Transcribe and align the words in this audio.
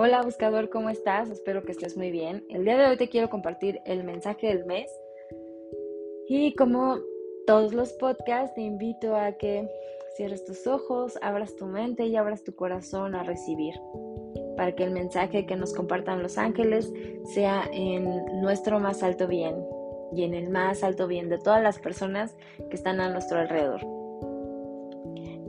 Hola 0.00 0.22
buscador, 0.22 0.70
¿cómo 0.70 0.90
estás? 0.90 1.28
Espero 1.28 1.64
que 1.64 1.72
estés 1.72 1.96
muy 1.96 2.12
bien. 2.12 2.44
El 2.50 2.64
día 2.64 2.78
de 2.78 2.86
hoy 2.86 2.96
te 2.96 3.08
quiero 3.08 3.28
compartir 3.28 3.80
el 3.84 4.04
mensaje 4.04 4.46
del 4.46 4.64
mes. 4.64 4.88
Y 6.28 6.54
como 6.54 6.98
todos 7.48 7.74
los 7.74 7.92
podcasts, 7.94 8.54
te 8.54 8.60
invito 8.60 9.16
a 9.16 9.32
que 9.32 9.68
cierres 10.16 10.44
tus 10.44 10.68
ojos, 10.68 11.18
abras 11.20 11.56
tu 11.56 11.66
mente 11.66 12.06
y 12.06 12.14
abras 12.14 12.44
tu 12.44 12.54
corazón 12.54 13.16
a 13.16 13.24
recibir. 13.24 13.74
Para 14.56 14.70
que 14.70 14.84
el 14.84 14.92
mensaje 14.92 15.46
que 15.46 15.56
nos 15.56 15.74
compartan 15.74 16.22
los 16.22 16.38
ángeles 16.38 16.92
sea 17.34 17.68
en 17.72 18.40
nuestro 18.40 18.78
más 18.78 19.02
alto 19.02 19.26
bien 19.26 19.56
y 20.14 20.22
en 20.22 20.32
el 20.32 20.48
más 20.48 20.84
alto 20.84 21.08
bien 21.08 21.28
de 21.28 21.38
todas 21.38 21.60
las 21.60 21.80
personas 21.80 22.36
que 22.70 22.76
están 22.76 23.00
a 23.00 23.08
nuestro 23.08 23.40
alrededor. 23.40 23.80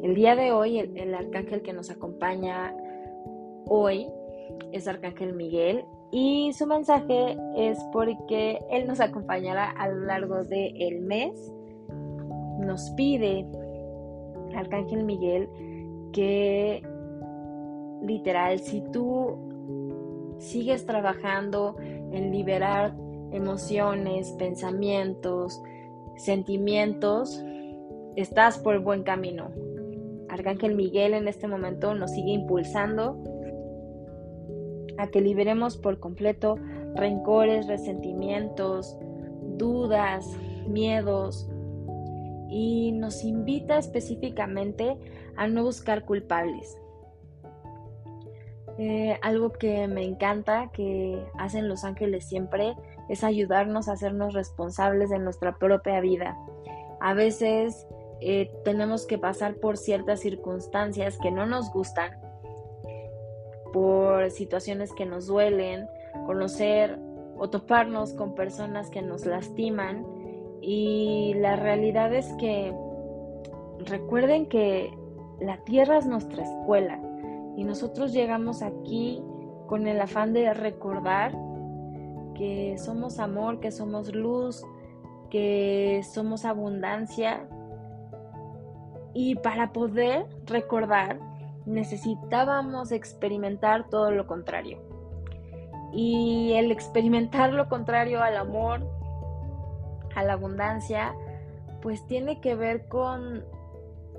El 0.01 0.15
día 0.15 0.35
de 0.35 0.51
hoy, 0.51 0.79
el, 0.79 0.97
el 0.97 1.13
arcángel 1.13 1.61
que 1.61 1.71
nos 1.71 1.91
acompaña 1.91 2.75
hoy 3.67 4.07
es 4.71 4.87
Arcángel 4.87 5.33
Miguel 5.33 5.85
y 6.11 6.53
su 6.53 6.65
mensaje 6.65 7.37
es 7.55 7.77
porque 7.91 8.59
él 8.71 8.87
nos 8.87 8.99
acompañará 8.99 9.69
a 9.69 9.89
lo 9.89 10.05
largo 10.05 10.43
del 10.43 11.01
mes. 11.01 11.53
Nos 12.59 12.89
pide 12.91 13.45
Arcángel 14.55 15.03
Miguel 15.03 15.49
que 16.11 16.81
literal, 18.01 18.59
si 18.59 18.81
tú 18.91 19.37
sigues 20.39 20.85
trabajando 20.85 21.75
en 21.79 22.31
liberar 22.31 22.95
emociones, 23.31 24.31
pensamientos, 24.33 25.61
sentimientos, 26.15 27.43
estás 28.15 28.57
por 28.57 28.79
buen 28.79 29.03
camino. 29.03 29.51
Arcángel 30.29 30.75
Miguel 30.75 31.13
en 31.13 31.27
este 31.27 31.47
momento 31.47 31.93
nos 31.93 32.11
sigue 32.11 32.31
impulsando 32.31 33.21
a 34.99 35.07
que 35.07 35.21
liberemos 35.21 35.77
por 35.77 35.99
completo 35.99 36.57
rencores, 36.95 37.67
resentimientos, 37.67 38.97
dudas, 39.57 40.27
miedos 40.67 41.49
y 42.49 42.91
nos 42.91 43.23
invita 43.23 43.77
específicamente 43.77 44.97
a 45.37 45.47
no 45.47 45.63
buscar 45.63 46.03
culpables. 46.03 46.77
Eh, 48.77 49.17
algo 49.21 49.51
que 49.53 49.87
me 49.87 50.03
encanta 50.03 50.69
que 50.73 51.25
hacen 51.37 51.69
los 51.69 51.83
ángeles 51.83 52.25
siempre 52.25 52.75
es 53.07 53.23
ayudarnos 53.23 53.87
a 53.87 53.93
hacernos 53.93 54.33
responsables 54.33 55.09
de 55.09 55.19
nuestra 55.19 55.57
propia 55.57 56.01
vida. 56.01 56.37
A 56.99 57.13
veces 57.13 57.87
eh, 58.19 58.51
tenemos 58.65 59.07
que 59.07 59.17
pasar 59.17 59.55
por 59.55 59.77
ciertas 59.77 60.19
circunstancias 60.19 61.17
que 61.21 61.31
no 61.31 61.45
nos 61.45 61.71
gustan 61.71 62.11
por 63.71 64.29
situaciones 64.31 64.93
que 64.93 65.05
nos 65.05 65.27
duelen, 65.27 65.87
conocer 66.25 66.99
o 67.37 67.49
toparnos 67.49 68.13
con 68.13 68.35
personas 68.35 68.89
que 68.89 69.01
nos 69.01 69.25
lastiman. 69.25 70.05
Y 70.61 71.33
la 71.35 71.55
realidad 71.55 72.13
es 72.13 72.31
que 72.33 72.73
recuerden 73.85 74.47
que 74.47 74.91
la 75.39 75.57
tierra 75.63 75.97
es 75.97 76.05
nuestra 76.05 76.43
escuela 76.43 76.99
y 77.55 77.63
nosotros 77.63 78.13
llegamos 78.13 78.61
aquí 78.61 79.21
con 79.67 79.87
el 79.87 80.01
afán 80.01 80.33
de 80.33 80.53
recordar 80.53 81.31
que 82.35 82.77
somos 82.77 83.19
amor, 83.19 83.59
que 83.59 83.71
somos 83.71 84.15
luz, 84.15 84.63
que 85.29 86.01
somos 86.13 86.45
abundancia. 86.45 87.47
Y 89.13 89.35
para 89.35 89.73
poder 89.73 90.25
recordar 90.45 91.19
necesitábamos 91.69 92.91
experimentar 92.91 93.87
todo 93.89 94.11
lo 94.11 94.27
contrario. 94.27 94.79
Y 95.93 96.53
el 96.53 96.71
experimentar 96.71 97.53
lo 97.53 97.69
contrario 97.69 98.21
al 98.21 98.37
amor, 98.37 98.81
a 100.15 100.23
la 100.23 100.33
abundancia, 100.33 101.13
pues 101.81 102.05
tiene 102.07 102.41
que 102.41 102.55
ver 102.55 102.87
con 102.87 103.43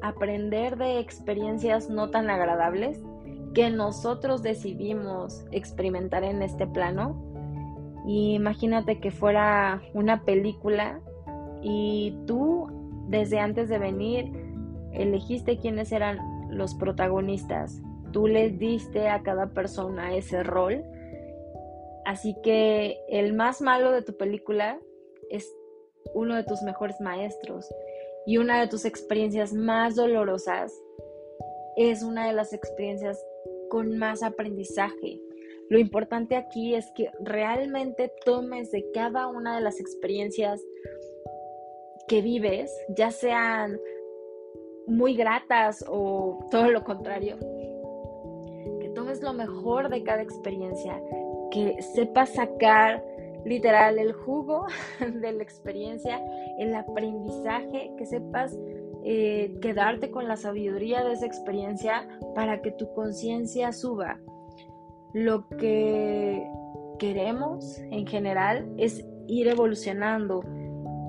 aprender 0.00 0.76
de 0.76 0.98
experiencias 0.98 1.90
no 1.90 2.10
tan 2.10 2.30
agradables 2.30 3.02
que 3.54 3.68
nosotros 3.70 4.42
decidimos 4.42 5.44
experimentar 5.50 6.24
en 6.24 6.42
este 6.42 6.66
plano. 6.66 7.20
Y 8.06 8.34
imagínate 8.34 8.98
que 9.00 9.10
fuera 9.10 9.82
una 9.92 10.24
película 10.24 11.00
y 11.62 12.16
tú 12.26 12.68
desde 13.08 13.40
antes 13.40 13.68
de 13.68 13.78
venir 13.78 14.32
elegiste 14.92 15.58
quiénes 15.58 15.92
eran 15.92 16.39
los 16.50 16.74
protagonistas. 16.74 17.80
Tú 18.12 18.26
les 18.26 18.58
diste 18.58 19.08
a 19.08 19.22
cada 19.22 19.48
persona 19.48 20.14
ese 20.16 20.42
rol. 20.42 20.84
Así 22.04 22.36
que 22.42 22.98
el 23.08 23.34
más 23.34 23.60
malo 23.60 23.92
de 23.92 24.02
tu 24.02 24.16
película 24.16 24.80
es 25.30 25.54
uno 26.14 26.34
de 26.34 26.44
tus 26.44 26.62
mejores 26.62 27.00
maestros 27.00 27.68
y 28.26 28.38
una 28.38 28.60
de 28.60 28.68
tus 28.68 28.84
experiencias 28.84 29.52
más 29.52 29.96
dolorosas 29.96 30.72
es 31.76 32.02
una 32.02 32.26
de 32.26 32.32
las 32.32 32.52
experiencias 32.52 33.22
con 33.68 33.96
más 33.96 34.22
aprendizaje. 34.22 35.20
Lo 35.68 35.78
importante 35.78 36.36
aquí 36.36 36.74
es 36.74 36.90
que 36.96 37.10
realmente 37.20 38.12
tomes 38.24 38.70
de 38.72 38.90
cada 38.92 39.28
una 39.28 39.54
de 39.54 39.62
las 39.62 39.78
experiencias 39.78 40.60
que 42.08 42.22
vives, 42.22 42.70
ya 42.88 43.12
sean 43.12 43.78
muy 44.90 45.14
gratas 45.14 45.84
o 45.88 46.46
todo 46.50 46.70
lo 46.70 46.84
contrario. 46.84 47.38
Que 48.80 48.90
tomes 48.94 49.22
lo 49.22 49.32
mejor 49.32 49.88
de 49.88 50.02
cada 50.02 50.22
experiencia, 50.22 51.00
que 51.50 51.80
sepas 51.80 52.30
sacar 52.30 53.02
literal 53.44 53.98
el 53.98 54.12
jugo 54.12 54.66
de 55.00 55.32
la 55.32 55.42
experiencia, 55.42 56.20
el 56.58 56.74
aprendizaje, 56.74 57.92
que 57.96 58.06
sepas 58.06 58.56
eh, 59.04 59.56
quedarte 59.62 60.10
con 60.10 60.28
la 60.28 60.36
sabiduría 60.36 61.04
de 61.04 61.12
esa 61.12 61.26
experiencia 61.26 62.06
para 62.34 62.60
que 62.60 62.72
tu 62.72 62.92
conciencia 62.92 63.72
suba. 63.72 64.18
Lo 65.14 65.48
que 65.48 66.46
queremos 66.98 67.78
en 67.90 68.06
general 68.06 68.70
es 68.76 69.04
ir 69.26 69.48
evolucionando, 69.48 70.42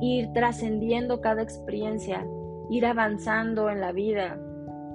ir 0.02 0.32
trascendiendo 0.34 1.20
cada 1.22 1.42
experiencia, 1.42 2.26
ir 2.72 2.86
avanzando 2.86 3.70
en 3.70 3.82
la 3.82 3.92
vida, 3.92 4.40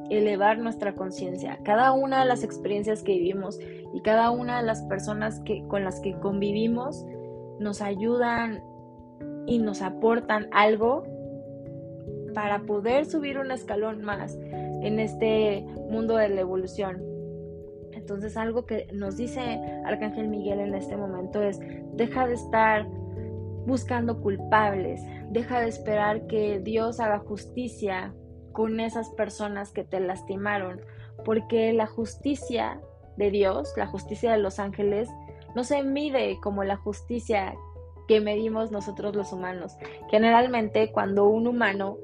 elevar 0.08 0.58
nuestra 0.58 0.94
conciencia. 0.94 1.58
Cada 1.62 1.92
una 1.92 2.20
de 2.20 2.24
las 2.24 2.42
experiencias 2.42 3.02
que 3.02 3.12
vivimos 3.12 3.60
y 3.92 4.00
cada 4.00 4.30
una 4.30 4.58
de 4.60 4.66
las 4.66 4.82
personas 4.84 5.40
que, 5.40 5.62
con 5.68 5.84
las 5.84 6.00
que 6.00 6.18
convivimos 6.18 7.04
nos 7.60 7.82
ayudan 7.82 8.62
y 9.46 9.58
nos 9.58 9.82
aportan 9.82 10.48
algo 10.52 11.04
para 12.34 12.60
poder 12.60 13.04
subir 13.04 13.38
un 13.38 13.50
escalón 13.50 14.02
más 14.02 14.38
en 14.82 14.98
este 14.98 15.66
mundo 15.90 16.16
de 16.16 16.30
la 16.30 16.40
evolución. 16.40 17.02
Entonces 17.92 18.38
algo 18.38 18.64
que 18.64 18.88
nos 18.94 19.18
dice 19.18 19.60
Arcángel 19.84 20.28
Miguel 20.28 20.60
en 20.60 20.74
este 20.74 20.96
momento 20.96 21.42
es, 21.42 21.60
deja 21.92 22.26
de 22.26 22.34
estar 22.34 22.86
buscando 23.66 24.20
culpables. 24.20 25.02
Deja 25.30 25.60
de 25.60 25.68
esperar 25.68 26.26
que 26.26 26.60
Dios 26.60 27.00
haga 27.00 27.18
justicia 27.18 28.14
con 28.52 28.80
esas 28.80 29.10
personas 29.10 29.72
que 29.72 29.84
te 29.84 30.00
lastimaron, 30.00 30.80
porque 31.24 31.72
la 31.72 31.86
justicia 31.86 32.80
de 33.16 33.30
Dios, 33.30 33.72
la 33.76 33.86
justicia 33.86 34.32
de 34.32 34.38
los 34.38 34.58
ángeles, 34.58 35.08
no 35.54 35.64
se 35.64 35.82
mide 35.82 36.38
como 36.42 36.64
la 36.64 36.76
justicia 36.76 37.54
que 38.08 38.20
medimos 38.20 38.70
nosotros 38.70 39.16
los 39.16 39.32
humanos. 39.32 39.76
Generalmente 40.10 40.92
cuando 40.92 41.26
un 41.26 41.46
humano 41.46 41.98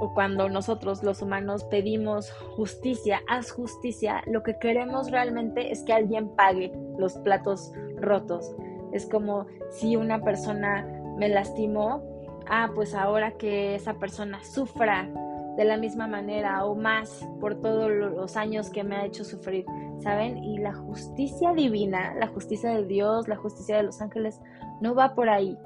o 0.00 0.14
cuando 0.14 0.48
nosotros 0.48 1.02
los 1.02 1.20
humanos 1.20 1.64
pedimos 1.64 2.30
justicia, 2.56 3.20
haz 3.28 3.50
justicia, 3.50 4.22
lo 4.26 4.42
que 4.42 4.58
queremos 4.58 5.10
realmente 5.10 5.72
es 5.72 5.82
que 5.82 5.92
alguien 5.92 6.34
pague 6.36 6.72
los 6.98 7.18
platos 7.18 7.72
rotos. 7.96 8.54
Es 8.92 9.06
como 9.06 9.46
si 9.70 9.96
una 9.96 10.22
persona 10.22 10.86
me 11.16 11.28
lastimó, 11.28 12.02
ah, 12.48 12.70
pues 12.74 12.94
ahora 12.94 13.32
que 13.32 13.74
esa 13.74 13.94
persona 13.94 14.42
sufra 14.42 15.08
de 15.56 15.64
la 15.64 15.76
misma 15.76 16.06
manera 16.06 16.64
o 16.64 16.74
más 16.74 17.26
por 17.40 17.60
todos 17.60 17.90
los 17.90 18.36
años 18.36 18.70
que 18.70 18.84
me 18.84 18.96
ha 18.96 19.04
hecho 19.04 19.24
sufrir, 19.24 19.66
¿saben? 19.98 20.38
Y 20.38 20.58
la 20.58 20.72
justicia 20.72 21.52
divina, 21.52 22.14
la 22.14 22.28
justicia 22.28 22.70
de 22.70 22.86
Dios, 22.86 23.28
la 23.28 23.36
justicia 23.36 23.76
de 23.76 23.82
los 23.82 24.00
ángeles, 24.00 24.40
no 24.80 24.94
va 24.94 25.14
por 25.14 25.28
ahí. 25.28 25.58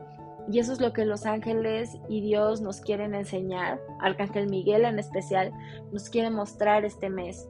Y 0.50 0.59
eso 0.59 0.73
es 0.73 0.81
lo 0.81 0.93
que 0.93 1.05
los 1.05 1.26
ángeles 1.26 1.97
y 2.09 2.21
Dios 2.21 2.61
nos 2.61 2.81
quieren 2.81 3.15
enseñar, 3.15 3.81
Arcángel 4.00 4.49
Miguel 4.49 4.85
en 4.85 4.99
especial, 4.99 5.53
nos 5.91 6.11
quiere 6.11 6.29
mostrar 6.29 6.85
este 6.85 7.09
mes, 7.09 7.49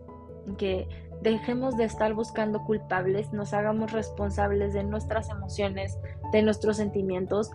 que 0.58 0.86
dejemos 1.24 1.76
de 1.76 1.84
estar 1.84 2.12
buscando 2.12 2.62
culpables, 2.64 3.32
nos 3.32 3.54
hagamos 3.54 3.92
responsables 3.92 4.74
de 4.74 4.84
nuestras 4.84 5.30
emociones, 5.30 5.98
de 6.32 6.42
nuestros 6.42 6.76
sentimientos 6.76 7.50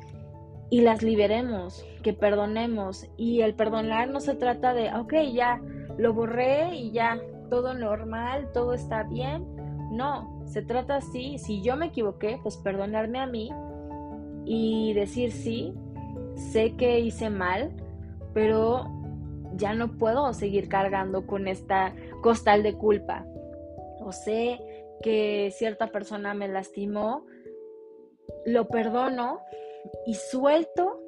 y 0.71 0.81
las 0.81 1.03
liberemos, 1.03 1.85
que 2.03 2.13
perdonemos. 2.13 3.07
Y 3.15 3.41
el 3.41 3.53
perdonar 3.53 4.09
no 4.09 4.19
se 4.19 4.35
trata 4.35 4.73
de, 4.73 4.93
ok, 4.93 5.13
ya 5.31 5.61
lo 5.97 6.13
borré 6.13 6.75
y 6.75 6.91
ya 6.91 7.19
todo 7.49 7.75
normal, 7.75 8.49
todo 8.53 8.73
está 8.73 9.03
bien. 9.03 9.45
No, 9.91 10.43
se 10.45 10.63
trata 10.63 10.97
así, 10.97 11.37
si 11.37 11.61
yo 11.61 11.75
me 11.75 11.87
equivoqué, 11.87 12.39
pues 12.41 12.57
perdonarme 12.57 13.19
a 13.19 13.27
mí 13.27 13.51
y 14.45 14.93
decir 14.93 15.31
sí, 15.31 15.75
sé 16.35 16.75
que 16.75 16.99
hice 16.99 17.29
mal, 17.29 17.71
pero 18.33 18.85
ya 19.55 19.73
no 19.73 19.91
puedo 19.91 20.33
seguir 20.33 20.69
cargando 20.69 21.27
con 21.27 21.47
esta 21.47 21.93
costal 22.21 22.63
de 22.63 22.73
culpa. 22.73 23.25
Sé 24.11 24.59
que 25.01 25.51
cierta 25.51 25.91
persona 25.91 26.33
me 26.33 26.47
lastimó, 26.47 27.25
lo 28.45 28.67
perdono 28.67 29.39
y 30.05 30.13
suelto 30.15 31.01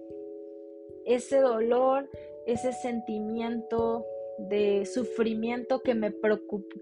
ese 1.05 1.39
dolor, 1.39 2.09
ese 2.45 2.73
sentimiento 2.73 4.05
de 4.37 4.85
sufrimiento 4.85 5.81
que 5.81 5.93
me, 5.93 6.13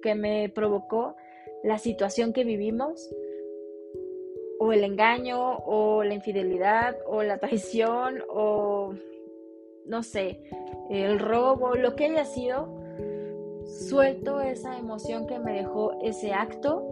que 0.01 0.15
me 0.15 0.49
provocó 0.49 1.15
la 1.63 1.77
situación 1.77 2.31
que 2.31 2.43
vivimos, 2.43 3.09
o 4.59 4.73
el 4.73 4.83
engaño, 4.83 5.57
o 5.59 6.03
la 6.03 6.13
infidelidad, 6.13 6.97
o 7.05 7.23
la 7.23 7.37
traición, 7.37 8.21
o 8.29 8.93
no 9.85 10.03
sé, 10.03 10.41
el 10.89 11.19
robo, 11.19 11.75
lo 11.75 11.95
que 11.95 12.05
haya 12.05 12.25
sido, 12.25 12.78
suelto 13.69 14.41
esa 14.41 14.77
emoción 14.77 15.27
que 15.27 15.39
me 15.39 15.53
dejó 15.53 15.93
ese 16.01 16.33
acto, 16.33 16.83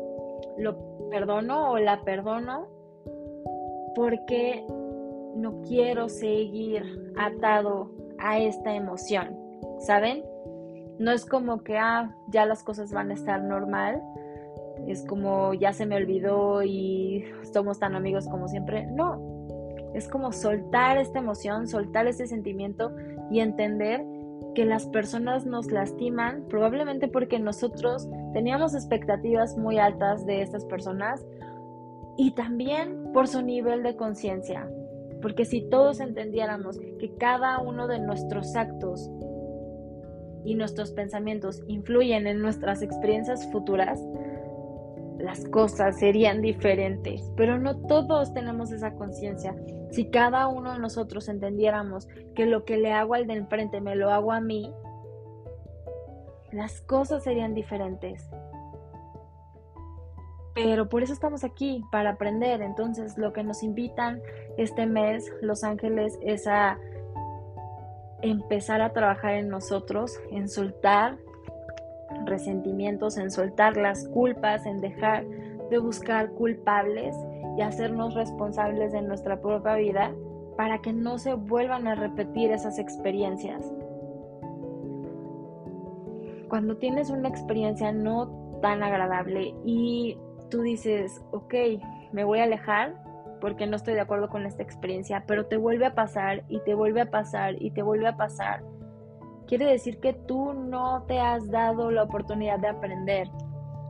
lo 0.57 1.09
perdono 1.09 1.71
o 1.71 1.79
la 1.79 2.03
perdono 2.03 2.67
porque 3.95 4.65
no 5.35 5.61
quiero 5.63 6.09
seguir 6.09 7.13
atado 7.17 7.91
a 8.19 8.39
esta 8.39 8.75
emoción, 8.75 9.35
¿saben? 9.79 10.23
No 10.99 11.11
es 11.11 11.25
como 11.25 11.63
que, 11.63 11.77
ah, 11.77 12.15
ya 12.29 12.45
las 12.45 12.63
cosas 12.63 12.91
van 12.91 13.11
a 13.11 13.13
estar 13.13 13.41
normal, 13.41 14.01
es 14.87 15.03
como 15.05 15.53
ya 15.53 15.73
se 15.73 15.85
me 15.85 15.95
olvidó 15.95 16.63
y 16.63 17.25
somos 17.53 17.79
tan 17.79 17.95
amigos 17.95 18.27
como 18.27 18.47
siempre. 18.47 18.85
No, 18.87 19.19
es 19.93 20.07
como 20.07 20.31
soltar 20.31 20.97
esta 20.97 21.19
emoción, 21.19 21.67
soltar 21.67 22.07
este 22.07 22.27
sentimiento 22.27 22.91
y 23.31 23.39
entender 23.39 24.05
que 24.55 24.65
las 24.65 24.87
personas 24.87 25.45
nos 25.45 25.71
lastiman 25.71 26.45
probablemente 26.49 27.07
porque 27.07 27.39
nosotros 27.39 28.09
teníamos 28.33 28.73
expectativas 28.73 29.57
muy 29.57 29.77
altas 29.77 30.25
de 30.25 30.41
estas 30.41 30.65
personas 30.65 31.25
y 32.17 32.31
también 32.31 33.11
por 33.13 33.27
su 33.27 33.41
nivel 33.41 33.83
de 33.83 33.95
conciencia. 33.95 34.67
Porque 35.21 35.45
si 35.45 35.61
todos 35.61 35.99
entendiéramos 35.99 36.79
que 36.99 37.13
cada 37.15 37.59
uno 37.59 37.87
de 37.87 37.99
nuestros 37.99 38.55
actos 38.55 39.09
y 40.43 40.55
nuestros 40.55 40.91
pensamientos 40.91 41.63
influyen 41.67 42.27
en 42.27 42.41
nuestras 42.41 42.81
experiencias 42.81 43.45
futuras, 43.51 43.99
las 45.19 45.45
cosas 45.45 45.99
serían 45.99 46.41
diferentes. 46.41 47.31
Pero 47.35 47.57
no 47.57 47.77
todos 47.77 48.33
tenemos 48.33 48.71
esa 48.71 48.93
conciencia. 48.93 49.55
Si 49.91 50.09
cada 50.09 50.47
uno 50.47 50.73
de 50.73 50.79
nosotros 50.79 51.29
entendiéramos 51.29 52.07
que 52.35 52.45
lo 52.45 52.65
que 52.65 52.77
le 52.77 52.93
hago 52.93 53.15
al 53.15 53.27
de 53.27 53.33
enfrente 53.33 53.81
me 53.81 53.95
lo 53.95 54.11
hago 54.11 54.31
a 54.31 54.41
mí, 54.41 54.73
las 56.51 56.81
cosas 56.81 57.23
serían 57.23 57.53
diferentes. 57.53 58.29
Pero 60.53 60.89
por 60.89 61.03
eso 61.03 61.13
estamos 61.13 61.43
aquí, 61.43 61.83
para 61.91 62.11
aprender. 62.11 62.61
Entonces, 62.61 63.17
lo 63.17 63.31
que 63.31 63.43
nos 63.43 63.61
invitan 63.61 64.21
este 64.57 64.87
mes 64.87 65.31
Los 65.41 65.63
Ángeles 65.63 66.17
es 66.21 66.47
a 66.47 66.79
empezar 68.23 68.81
a 68.81 68.91
trabajar 68.91 69.35
en 69.35 69.49
nosotros, 69.49 70.19
en 70.31 70.49
soltar 70.49 71.17
resentimientos, 72.27 73.17
en 73.17 73.31
soltar 73.31 73.77
las 73.77 74.07
culpas, 74.09 74.65
en 74.65 74.81
dejar 74.81 75.25
de 75.69 75.77
buscar 75.79 76.29
culpables 76.31 77.15
y 77.57 77.61
hacernos 77.61 78.13
responsables 78.13 78.91
de 78.91 79.01
nuestra 79.01 79.41
propia 79.41 79.75
vida 79.75 80.13
para 80.55 80.79
que 80.79 80.93
no 80.93 81.17
se 81.17 81.33
vuelvan 81.33 81.87
a 81.87 81.95
repetir 81.95 82.51
esas 82.51 82.79
experiencias. 82.79 83.63
Cuando 86.49 86.77
tienes 86.77 87.09
una 87.09 87.27
experiencia 87.27 87.91
no 87.91 88.59
tan 88.61 88.81
agradable 88.81 89.53
y 89.65 90.17
tú 90.49 90.61
dices, 90.61 91.21
ok, 91.31 91.53
me 92.11 92.23
voy 92.23 92.39
a 92.39 92.43
alejar 92.43 92.95
porque 93.41 93.67
no 93.67 93.75
estoy 93.75 93.93
de 93.93 94.01
acuerdo 94.01 94.29
con 94.29 94.45
esta 94.45 94.63
experiencia, 94.63 95.23
pero 95.27 95.45
te 95.45 95.57
vuelve 95.57 95.85
a 95.85 95.93
pasar 95.93 96.43
y 96.47 96.59
te 96.61 96.73
vuelve 96.73 97.01
a 97.01 97.11
pasar 97.11 97.61
y 97.61 97.71
te 97.71 97.83
vuelve 97.83 98.07
a 98.07 98.17
pasar, 98.17 98.63
quiere 99.47 99.65
decir 99.65 99.99
que 99.99 100.13
tú 100.13 100.53
no 100.53 101.03
te 101.07 101.19
has 101.19 101.49
dado 101.49 101.91
la 101.91 102.03
oportunidad 102.03 102.59
de 102.59 102.67
aprender 102.67 103.27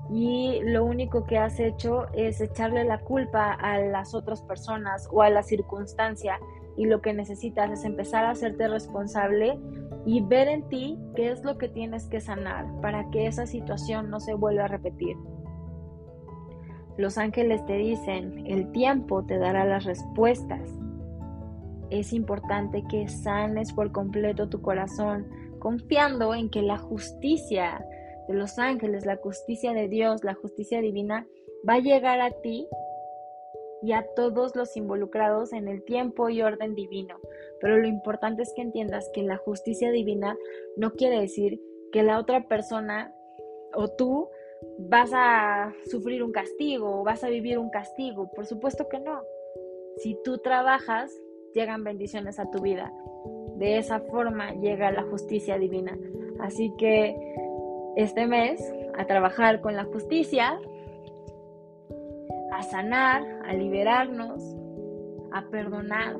y 0.09 0.62
lo 0.63 0.86
único 0.86 1.25
que 1.25 1.38
has 1.38 1.59
hecho 1.59 2.07
es 2.13 2.39
echarle 2.39 2.86
la 2.86 3.00
culpa 3.00 3.51
a 3.54 3.80
las 3.80 4.13
otras 4.13 4.42
personas 4.42 5.07
o 5.12 5.21
a 5.21 5.30
la 5.30 5.44
circunstancia 5.44 6.39
y 6.77 6.86
lo 6.86 7.01
que 7.01 7.13
necesitas 7.13 7.71
es 7.71 7.83
empezar 7.83 8.24
a 8.24 8.31
hacerte 8.31 8.68
responsable 8.68 9.59
y 10.06 10.21
ver 10.21 10.48
en 10.48 10.69
ti 10.69 10.98
qué 11.15 11.31
es 11.31 11.44
lo 11.44 11.57
que 11.57 11.68
tienes 11.68 12.06
que 12.07 12.21
sanar 12.21 12.65
para 12.81 13.09
que 13.09 13.27
esa 13.27 13.45
situación 13.45 14.09
no 14.09 14.19
se 14.19 14.36
vuelva 14.36 14.65
a 14.65 14.68
repetir. 14.68 15.18
Los 16.98 17.18
ángeles 17.18 17.65
te 17.65 17.74
dicen, 17.74 18.45
el 18.48 18.71
tiempo 18.71 19.24
te 19.24 19.38
dará 19.38 19.65
las 19.65 19.83
respuestas. 19.83 20.71
Es 21.89 22.13
importante 22.13 22.83
que 22.89 23.07
sanes 23.07 23.74
por 23.74 23.92
completo 23.92 24.50
tu 24.50 24.62
corazón, 24.62 25.27
confiando 25.59 26.33
en 26.33 26.50
que 26.50 26.62
la 26.62 26.77
justicia 26.77 27.86
de 28.27 28.33
los 28.33 28.59
ángeles, 28.59 29.06
la 29.06 29.18
justicia 29.18 29.74
de 29.74 29.88
Dios, 29.88 30.24
la 30.24 30.33
justicia 30.33 30.81
divina, 30.81 31.27
va 31.68 31.75
a 31.75 31.80
llegar 31.80 32.21
a 32.21 32.31
ti 32.31 32.68
y 33.81 33.94
a 33.94 34.06
todos 34.15 34.56
los 34.56 34.75
involucrados 34.75 35.54
en 35.54 35.68
el 35.68 35.83
tiempo 35.83 36.30
y 36.30 36.42
orden 36.42 36.75
divino. 36.75 37.19
Pero 37.62 37.77
lo 37.77 37.88
importante 37.88 38.44
es 38.44 38.54
que 38.56 38.62
entiendas 38.62 39.09
que 39.13 39.24
la 39.24 39.38
justicia 39.38 39.92
divina 39.92 40.38
no 40.75 40.94
quiere 40.94 41.19
decir 41.19 41.62
que 41.92 42.04
la 42.04 42.19
otra 42.19 42.48
persona 42.48 43.13
o 43.74 43.88
tú 43.88 44.30
vas 44.80 45.12
a 45.13 45.74
sufrir 45.86 46.24
un 46.24 46.31
castigo 46.31 47.01
o 47.01 47.04
vas 47.04 47.24
a 47.24 47.30
vivir 47.30 47.59
un 47.59 47.69
castigo. 47.69 48.30
Por 48.36 48.45
supuesto 48.45 48.88
que 48.89 49.00
no. 49.00 49.21
Si 49.98 50.18
tú 50.24 50.39
trabajas, 50.39 51.12
llegan 51.54 51.83
bendiciones 51.83 52.39
a 52.39 52.50
tu 52.50 52.62
vida. 52.62 52.92
De 53.57 53.77
esa 53.77 54.00
forma 54.00 54.54
llega 54.54 54.92
la 54.92 55.04
justicia 55.04 55.57
divina. 55.57 55.97
Así 56.40 56.73
que 56.78 57.16
este 57.95 58.28
mes 58.28 58.61
a 58.97 59.06
trabajar 59.06 59.61
con 59.61 59.76
la 59.76 59.85
justicia, 59.85 60.59
a 62.52 62.64
sanar, 62.64 63.23
a 63.45 63.54
liberarnos, 63.54 64.56
a 65.31 65.44
perdonar, 65.49 66.18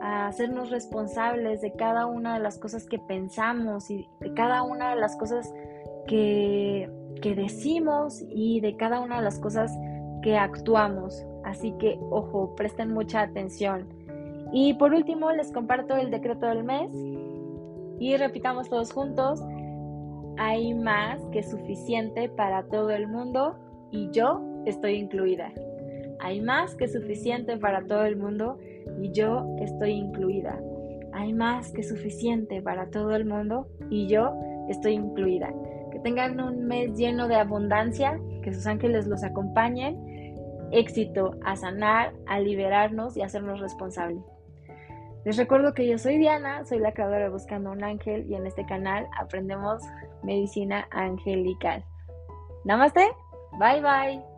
a 0.00 0.26
hacernos 0.26 0.70
responsables 0.70 1.60
de 1.60 1.72
cada 1.72 2.06
una 2.06 2.34
de 2.34 2.40
las 2.40 2.58
cosas 2.58 2.86
que 2.86 2.98
pensamos 2.98 3.90
y 3.90 4.08
de 4.20 4.34
cada 4.34 4.62
una 4.62 4.94
de 4.94 5.00
las 5.00 5.16
cosas 5.16 5.52
que, 6.08 6.90
que 7.20 7.34
decimos 7.36 8.20
y 8.28 8.60
de 8.60 8.76
cada 8.76 9.00
una 9.00 9.18
de 9.18 9.22
las 9.22 9.38
cosas 9.38 9.72
que 10.22 10.36
actuamos. 10.36 11.24
Así 11.44 11.72
que, 11.78 11.98
ojo, 12.10 12.54
presten 12.56 12.92
mucha 12.92 13.22
atención. 13.22 14.01
Y 14.52 14.74
por 14.74 14.92
último, 14.92 15.32
les 15.32 15.50
comparto 15.50 15.96
el 15.96 16.10
decreto 16.10 16.46
del 16.46 16.64
mes 16.64 16.92
y 17.98 18.16
repitamos 18.16 18.68
todos 18.68 18.92
juntos 18.92 19.40
hay 20.38 20.74
más 20.74 21.20
que 21.26 21.42
suficiente 21.42 22.28
para 22.28 22.64
todo 22.64 22.90
el 22.90 23.06
mundo 23.06 23.56
y 23.90 24.10
yo 24.10 24.40
estoy 24.64 24.94
incluida. 24.94 25.52
Hay 26.20 26.40
más 26.40 26.74
que 26.74 26.88
suficiente 26.88 27.56
para 27.56 27.84
todo 27.86 28.06
el 28.06 28.16
mundo 28.16 28.58
y 29.00 29.12
yo 29.12 29.46
estoy 29.60 29.92
incluida. 29.92 30.58
Hay 31.12 31.32
más 31.32 31.72
que 31.72 31.82
suficiente 31.82 32.62
para 32.62 32.88
todo 32.88 33.14
el 33.14 33.24
mundo 33.24 33.68
y 33.90 34.06
yo 34.06 34.32
estoy 34.68 34.94
incluida. 34.94 35.52
Que 35.90 35.98
tengan 35.98 36.40
un 36.40 36.66
mes 36.66 36.96
lleno 36.96 37.28
de 37.28 37.34
abundancia, 37.34 38.18
que 38.42 38.52
sus 38.52 38.66
ángeles 38.66 39.06
los 39.06 39.22
acompañen. 39.22 39.98
Éxito 40.70 41.36
a 41.44 41.56
sanar, 41.56 42.14
a 42.26 42.40
liberarnos 42.40 43.16
y 43.16 43.20
a 43.20 43.26
hacernos 43.26 43.60
responsables. 43.60 44.31
Les 45.24 45.36
recuerdo 45.36 45.72
que 45.72 45.86
yo 45.86 45.98
soy 45.98 46.18
Diana, 46.18 46.64
soy 46.64 46.80
la 46.80 46.92
creadora 46.92 47.24
de 47.24 47.28
Buscando 47.28 47.70
un 47.70 47.84
Ángel 47.84 48.26
y 48.28 48.34
en 48.34 48.46
este 48.46 48.66
canal 48.66 49.06
aprendemos 49.18 49.82
medicina 50.22 50.88
angelical. 50.90 51.84
Namaste, 52.64 53.08
bye 53.58 53.80
bye. 53.80 54.31